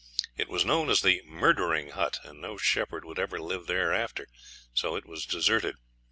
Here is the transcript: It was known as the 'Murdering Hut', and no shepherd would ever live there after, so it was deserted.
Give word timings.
It 0.35 0.49
was 0.49 0.65
known 0.65 0.89
as 0.89 1.03
the 1.03 1.21
'Murdering 1.27 1.89
Hut', 1.91 2.21
and 2.23 2.41
no 2.41 2.57
shepherd 2.57 3.05
would 3.05 3.19
ever 3.19 3.39
live 3.39 3.67
there 3.67 3.93
after, 3.93 4.27
so 4.73 4.95
it 4.95 5.05
was 5.05 5.27
deserted. 5.27 5.75